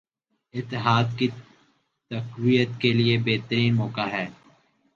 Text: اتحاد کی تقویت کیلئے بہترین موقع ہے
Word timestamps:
اتحاد 0.53 1.07
کی 1.17 1.27
تقویت 2.11 2.69
کیلئے 2.81 3.17
بہترین 3.25 3.75
موقع 3.75 4.07
ہے 4.11 4.25